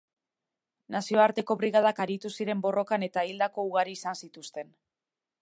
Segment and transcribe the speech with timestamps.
[0.95, 4.75] Nazioarteko Brigadak aritu ziren borrokan eta hildako ugari izan zituzten.